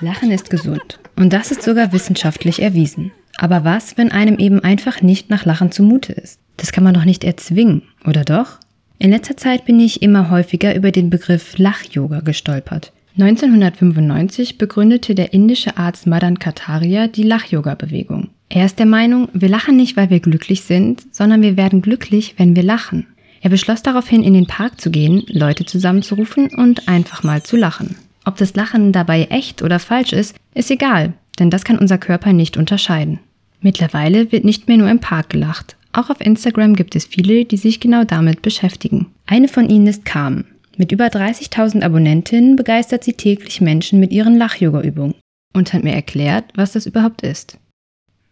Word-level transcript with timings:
Lachen 0.00 0.30
ist 0.30 0.50
gesund. 0.50 1.00
Und 1.16 1.32
das 1.32 1.50
ist 1.50 1.62
sogar 1.62 1.92
wissenschaftlich 1.92 2.62
erwiesen. 2.62 3.10
Aber 3.36 3.64
was, 3.64 3.98
wenn 3.98 4.12
einem 4.12 4.38
eben 4.38 4.60
einfach 4.60 5.02
nicht 5.02 5.30
nach 5.30 5.44
Lachen 5.44 5.72
zumute 5.72 6.12
ist? 6.12 6.40
Das 6.56 6.72
kann 6.72 6.84
man 6.84 6.94
doch 6.94 7.04
nicht 7.04 7.24
erzwingen, 7.24 7.82
oder 8.04 8.24
doch? 8.24 8.58
In 8.98 9.10
letzter 9.10 9.36
Zeit 9.36 9.64
bin 9.64 9.78
ich 9.78 10.02
immer 10.02 10.30
häufiger 10.30 10.74
über 10.74 10.90
den 10.90 11.10
Begriff 11.10 11.56
Lach-Yoga 11.58 12.20
gestolpert. 12.20 12.92
1995 13.16 14.58
begründete 14.58 15.14
der 15.14 15.32
indische 15.32 15.76
Arzt 15.76 16.06
Madan 16.06 16.38
Kataria 16.38 17.08
die 17.08 17.24
Lach-Yoga-Bewegung. 17.24 18.30
Er 18.48 18.64
ist 18.64 18.78
der 18.78 18.86
Meinung, 18.86 19.28
wir 19.32 19.48
lachen 19.48 19.76
nicht, 19.76 19.96
weil 19.96 20.10
wir 20.10 20.20
glücklich 20.20 20.62
sind, 20.62 21.02
sondern 21.12 21.42
wir 21.42 21.56
werden 21.56 21.82
glücklich, 21.82 22.34
wenn 22.38 22.56
wir 22.56 22.62
lachen. 22.62 23.06
Er 23.40 23.50
beschloss 23.50 23.82
daraufhin, 23.82 24.22
in 24.22 24.34
den 24.34 24.46
Park 24.46 24.80
zu 24.80 24.90
gehen, 24.90 25.24
Leute 25.28 25.64
zusammenzurufen 25.64 26.48
und 26.54 26.88
einfach 26.88 27.22
mal 27.22 27.42
zu 27.42 27.56
lachen. 27.56 27.96
Ob 28.24 28.36
das 28.36 28.54
Lachen 28.54 28.92
dabei 28.92 29.24
echt 29.30 29.62
oder 29.62 29.78
falsch 29.78 30.12
ist, 30.12 30.36
ist 30.54 30.70
egal, 30.70 31.14
denn 31.38 31.50
das 31.50 31.64
kann 31.64 31.78
unser 31.78 31.98
Körper 31.98 32.32
nicht 32.32 32.56
unterscheiden. 32.56 33.20
Mittlerweile 33.60 34.32
wird 34.32 34.44
nicht 34.44 34.68
mehr 34.68 34.76
nur 34.76 34.90
im 34.90 35.00
Park 35.00 35.30
gelacht. 35.30 35.76
Auch 35.92 36.10
auf 36.10 36.20
Instagram 36.20 36.76
gibt 36.76 36.94
es 36.94 37.06
viele, 37.06 37.44
die 37.44 37.56
sich 37.56 37.80
genau 37.80 38.04
damit 38.04 38.42
beschäftigen. 38.42 39.06
Eine 39.26 39.48
von 39.48 39.68
ihnen 39.68 39.86
ist 39.86 40.04
Carmen. 40.04 40.44
Mit 40.76 40.92
über 40.92 41.06
30.000 41.06 41.82
Abonnentinnen 41.82 42.54
begeistert 42.54 43.02
sie 43.02 43.14
täglich 43.14 43.60
Menschen 43.60 43.98
mit 43.98 44.12
ihren 44.12 44.36
Lach-Yoga-Übungen 44.36 45.14
und 45.54 45.72
hat 45.72 45.82
mir 45.82 45.94
erklärt, 45.94 46.44
was 46.54 46.72
das 46.72 46.86
überhaupt 46.86 47.22
ist. 47.22 47.58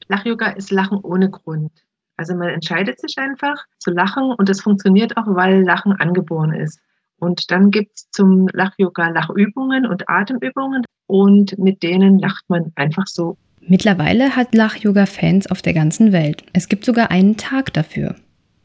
Lach-Yoga 0.08 0.50
ist 0.50 0.70
Lachen 0.70 0.98
ohne 0.98 1.28
Grund. 1.30 1.72
Also 2.16 2.34
man 2.34 2.48
entscheidet 2.48 3.00
sich 3.00 3.16
einfach 3.18 3.64
zu 3.78 3.90
lachen 3.90 4.32
und 4.36 4.48
es 4.48 4.60
funktioniert 4.60 5.16
auch, 5.16 5.26
weil 5.26 5.62
Lachen 5.62 5.92
angeboren 5.92 6.52
ist. 6.52 6.80
Und 7.18 7.50
dann 7.50 7.70
gibt 7.70 7.92
es 7.96 8.10
zum 8.10 8.48
Lach-Yoga 8.52 9.08
Lachübungen 9.08 9.86
und 9.86 10.08
Atemübungen 10.08 10.84
und 11.06 11.58
mit 11.58 11.82
denen 11.82 12.18
lacht 12.18 12.44
man 12.48 12.72
einfach 12.74 13.06
so. 13.06 13.36
Mittlerweile 13.60 14.36
hat 14.36 14.54
Lach-Yoga 14.54 15.06
Fans 15.06 15.50
auf 15.50 15.62
der 15.62 15.74
ganzen 15.74 16.12
Welt. 16.12 16.44
Es 16.52 16.68
gibt 16.68 16.84
sogar 16.84 17.10
einen 17.10 17.36
Tag 17.36 17.72
dafür. 17.72 18.14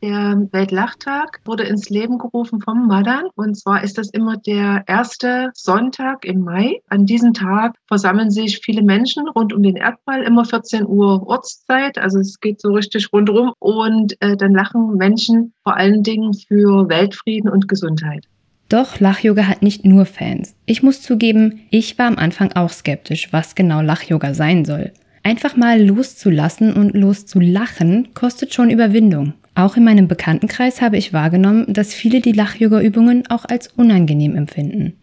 Der 0.01 0.47
Weltlachtag 0.51 1.41
wurde 1.45 1.61
ins 1.63 1.91
Leben 1.91 2.17
gerufen 2.17 2.59
vom 2.59 2.87
Madan. 2.87 3.25
Und 3.35 3.55
zwar 3.55 3.83
ist 3.83 3.99
das 3.99 4.09
immer 4.09 4.35
der 4.37 4.83
erste 4.87 5.51
Sonntag 5.53 6.25
im 6.25 6.41
Mai. 6.41 6.81
An 6.89 7.05
diesem 7.05 7.35
Tag 7.35 7.75
versammeln 7.87 8.31
sich 8.31 8.61
viele 8.63 8.81
Menschen 8.81 9.27
rund 9.27 9.53
um 9.53 9.61
den 9.61 9.75
Erdball, 9.75 10.23
immer 10.23 10.43
14 10.43 10.87
Uhr 10.87 11.27
Ortszeit. 11.27 11.99
Also 11.99 12.17
es 12.17 12.39
geht 12.39 12.61
so 12.61 12.73
richtig 12.73 13.13
rundherum. 13.13 13.53
Und 13.59 14.19
äh, 14.21 14.35
dann 14.35 14.53
lachen 14.53 14.97
Menschen 14.97 15.53
vor 15.61 15.77
allen 15.77 16.01
Dingen 16.01 16.33
für 16.33 16.89
Weltfrieden 16.89 17.51
und 17.51 17.67
Gesundheit. 17.67 18.25
Doch 18.69 18.99
Lach-Yoga 18.99 19.43
hat 19.43 19.61
nicht 19.61 19.85
nur 19.85 20.05
Fans. 20.05 20.55
Ich 20.65 20.81
muss 20.81 21.03
zugeben, 21.03 21.59
ich 21.69 21.99
war 21.99 22.07
am 22.07 22.17
Anfang 22.17 22.53
auch 22.53 22.71
skeptisch, 22.71 23.31
was 23.31 23.53
genau 23.53 23.81
Lach-Yoga 23.81 24.33
sein 24.33 24.65
soll. 24.65 24.93
Einfach 25.21 25.55
mal 25.55 25.79
loszulassen 25.79 26.73
und 26.73 26.95
loszulachen 26.95 28.15
kostet 28.15 28.55
schon 28.55 28.71
Überwindung. 28.71 29.33
Auch 29.55 29.77
in 29.77 29.83
meinem 29.83 30.07
Bekanntenkreis 30.07 30.81
habe 30.81 30.97
ich 30.97 31.13
wahrgenommen, 31.13 31.65
dass 31.67 31.93
viele 31.93 32.21
die 32.21 32.31
Lach-Yoga-Übungen 32.31 33.27
auch 33.27 33.45
als 33.45 33.67
unangenehm 33.67 34.35
empfinden. 34.35 34.93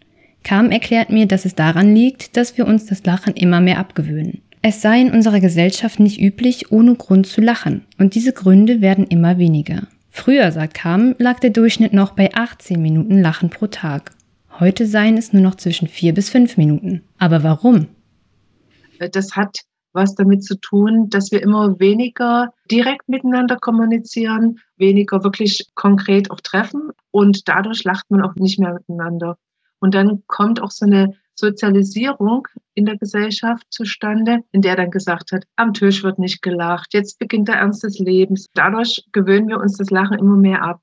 Kam 0.43 0.71
erklärt 0.71 1.11
mir, 1.11 1.27
dass 1.27 1.45
es 1.45 1.55
daran 1.55 1.95
liegt, 1.95 2.37
dass 2.37 2.57
wir 2.57 2.67
uns 2.67 2.87
das 2.87 3.05
Lachen 3.05 3.35
immer 3.35 3.61
mehr 3.61 3.79
abgewöhnen. 3.79 4.41
Es 4.63 4.83
sei 4.83 5.01
in 5.01 5.13
unserer 5.13 5.41
Gesellschaft 5.41 6.01
nicht 6.01 6.21
üblich, 6.21 6.73
ohne 6.73 6.95
Grund 6.95 7.27
zu 7.27 7.41
lachen, 7.41 7.85
und 7.99 8.15
diese 8.15 8.33
Gründe 8.33 8.81
werden 8.81 9.07
immer 9.07 9.39
weniger. 9.39 9.87
Früher, 10.11 10.51
sagt 10.51 10.75
Kam, 10.75 11.15
lag 11.19 11.39
der 11.39 11.51
Durchschnitt 11.51 11.93
noch 11.93 12.13
bei 12.13 12.35
18 12.35 12.81
Minuten 12.81 13.21
Lachen 13.21 13.51
pro 13.51 13.69
Tag. 13.69 14.13
Heute 14.59 14.87
seien 14.87 15.17
es 15.17 15.33
nur 15.33 15.43
noch 15.43 15.55
zwischen 15.55 15.87
4 15.87 16.15
bis 16.15 16.31
5 16.31 16.57
Minuten. 16.57 17.03
Aber 17.19 17.45
warum? 17.45 17.87
Das 18.99 19.37
hat 19.37 19.59
was 19.99 20.15
damit 20.15 20.45
zu 20.45 20.59
tun, 20.61 21.11
dass 21.11 21.33
wir 21.33 21.43
immer 21.43 21.79
weniger 21.81 22.55
direkt 22.71 23.09
miteinander 23.09 23.57
kommunizieren, 23.57 24.61
weniger 24.77 25.25
wirklich 25.25 25.67
konkret 25.75 26.31
auch 26.31 26.41
treffen 26.41 26.91
und 27.11 27.49
dadurch 27.49 27.83
lacht 27.85 28.11
man 28.11 28.23
auch 28.23 28.35
nicht 28.37 28.59
mehr 28.61 28.75
miteinander. 28.75 29.37
Und 29.81 29.95
dann 29.95 30.23
kommt 30.27 30.63
auch 30.63 30.71
so 30.71 30.87
eine 30.87 31.15
Sozialisierung 31.35 32.49
in 32.75 32.85
der 32.87 32.97
Gesellschaft 32.97 33.65
zustande, 33.71 34.41
in 34.53 34.63
der 34.63 34.77
dann 34.77 34.91
gesagt 34.91 35.33
hat, 35.33 35.45
am 35.57 35.73
Tisch 35.75 36.03
wird 36.03 36.19
nicht 36.19 36.43
gelacht, 36.43 36.95
jetzt 36.95 37.19
beginnt 37.19 37.49
der 37.49 37.57
Ernst 37.57 37.85
des 37.85 37.99
Lebens. 37.99 38.49
Dadurch 38.55 39.05
gewöhnen 39.13 39.49
wir 39.49 39.61
uns 39.61 39.77
das 39.77 39.91
Lachen 39.91 40.19
immer 40.19 40.37
mehr 40.37 40.63
ab. 40.63 40.81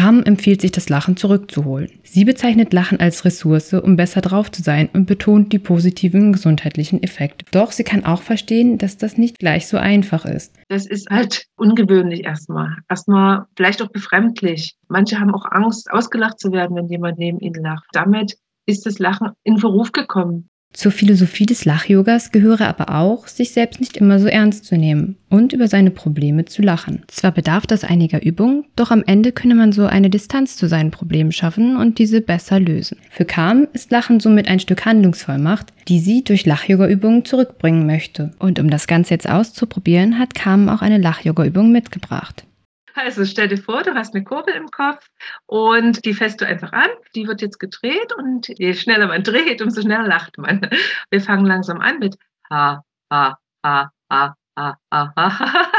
Carmen 0.00 0.24
empfiehlt 0.24 0.62
sich, 0.62 0.72
das 0.72 0.88
Lachen 0.88 1.18
zurückzuholen. 1.18 1.90
Sie 2.04 2.24
bezeichnet 2.24 2.72
Lachen 2.72 3.00
als 3.00 3.26
Ressource, 3.26 3.74
um 3.74 3.96
besser 3.96 4.22
drauf 4.22 4.50
zu 4.50 4.62
sein 4.62 4.88
und 4.94 5.04
betont 5.04 5.52
die 5.52 5.58
positiven 5.58 6.32
gesundheitlichen 6.32 7.02
Effekte. 7.02 7.44
Doch 7.52 7.70
sie 7.70 7.84
kann 7.84 8.06
auch 8.06 8.22
verstehen, 8.22 8.78
dass 8.78 8.96
das 8.96 9.18
nicht 9.18 9.38
gleich 9.38 9.68
so 9.68 9.76
einfach 9.76 10.24
ist. 10.24 10.56
Das 10.68 10.86
ist 10.86 11.10
halt 11.10 11.44
ungewöhnlich 11.54 12.24
erstmal. 12.24 12.78
Erstmal 12.88 13.44
vielleicht 13.56 13.82
auch 13.82 13.90
befremdlich. 13.90 14.74
Manche 14.88 15.20
haben 15.20 15.34
auch 15.34 15.44
Angst, 15.44 15.90
ausgelacht 15.90 16.40
zu 16.40 16.50
werden, 16.50 16.76
wenn 16.76 16.88
jemand 16.88 17.18
neben 17.18 17.38
ihnen 17.38 17.62
lacht. 17.62 17.84
Damit 17.92 18.38
ist 18.64 18.86
das 18.86 18.98
Lachen 18.98 19.32
in 19.44 19.58
Verruf 19.58 19.92
gekommen. 19.92 20.48
Zur 20.72 20.92
Philosophie 20.92 21.46
des 21.46 21.64
Lach-Yogas 21.64 22.30
gehöre 22.30 22.68
aber 22.68 22.94
auch, 22.94 23.26
sich 23.26 23.50
selbst 23.50 23.80
nicht 23.80 23.96
immer 23.96 24.20
so 24.20 24.28
ernst 24.28 24.64
zu 24.64 24.76
nehmen 24.76 25.16
und 25.28 25.52
über 25.52 25.66
seine 25.66 25.90
Probleme 25.90 26.44
zu 26.44 26.62
lachen. 26.62 27.02
Zwar 27.08 27.32
bedarf 27.32 27.66
das 27.66 27.82
einiger 27.82 28.22
Übung, 28.22 28.64
doch 28.76 28.92
am 28.92 29.02
Ende 29.04 29.32
könne 29.32 29.56
man 29.56 29.72
so 29.72 29.86
eine 29.86 30.10
Distanz 30.10 30.56
zu 30.56 30.68
seinen 30.68 30.92
Problemen 30.92 31.32
schaffen 31.32 31.76
und 31.76 31.98
diese 31.98 32.20
besser 32.20 32.60
lösen. 32.60 32.98
Für 33.10 33.24
Kam 33.24 33.66
ist 33.72 33.90
Lachen 33.90 34.20
somit 34.20 34.46
ein 34.46 34.60
Stück 34.60 34.86
Handlungsvollmacht, 34.86 35.66
die 35.88 35.98
sie 35.98 36.22
durch 36.22 36.46
Lach-Yoga-Übungen 36.46 37.24
zurückbringen 37.24 37.84
möchte. 37.84 38.32
Und 38.38 38.60
um 38.60 38.70
das 38.70 38.86
Ganze 38.86 39.14
jetzt 39.14 39.28
auszuprobieren, 39.28 40.20
hat 40.20 40.34
Kam 40.34 40.68
auch 40.68 40.82
eine 40.82 40.98
Lach-Yoga-Übung 40.98 41.72
mitgebracht. 41.72 42.44
Also 42.94 43.24
stell 43.24 43.48
dir 43.48 43.58
vor, 43.58 43.82
du 43.82 43.94
hast 43.94 44.14
eine 44.14 44.24
Kurbel 44.24 44.54
im 44.54 44.70
Kopf 44.70 45.08
und 45.46 46.04
die 46.04 46.14
fährst 46.14 46.40
du 46.40 46.46
einfach 46.46 46.72
an. 46.72 46.90
Die 47.14 47.26
wird 47.26 47.40
jetzt 47.40 47.58
gedreht 47.58 48.12
und 48.16 48.48
je 48.48 48.74
schneller 48.74 49.06
man 49.08 49.22
dreht, 49.22 49.62
umso 49.62 49.80
schneller 49.82 50.06
lacht 50.06 50.38
man. 50.38 50.68
Wir 51.10 51.20
fangen 51.20 51.46
langsam 51.46 51.80
an 51.80 51.98
mit 51.98 52.16
ha, 52.50 52.84
ha, 53.10 53.38
ha, 53.64 53.90
ha, 54.10 54.34
ha, 54.56 54.76
ha, 54.90 55.12
ha. 55.16 55.70